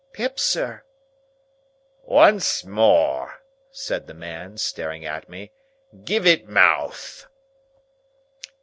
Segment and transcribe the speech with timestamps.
[0.13, 0.81] "Pip, sir."
[2.01, 5.51] "Once more," said the man, staring at me.
[6.05, 7.27] "Give it mouth!"